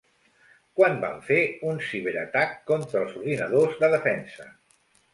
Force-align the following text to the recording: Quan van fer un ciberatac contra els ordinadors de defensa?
Quan 0.79 0.97
van 1.03 1.19
fer 1.27 1.37
un 1.73 1.83
ciberatac 1.91 2.57
contra 2.73 3.05
els 3.05 3.17
ordinadors 3.23 3.81
de 3.85 3.95
defensa? 3.99 4.53